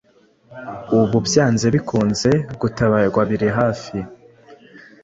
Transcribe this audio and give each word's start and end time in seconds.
ubu, 0.97 1.17
byanze 1.27 1.65
bikunze, 1.75 2.31
gutabarwa 2.61 3.21
biri 3.29 3.47
hafi, 3.57 3.97